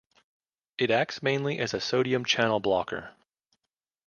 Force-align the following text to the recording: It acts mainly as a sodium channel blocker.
It 0.79 0.89
acts 0.89 1.21
mainly 1.21 1.59
as 1.59 1.75
a 1.75 1.79
sodium 1.79 2.25
channel 2.25 2.59
blocker. 2.59 3.13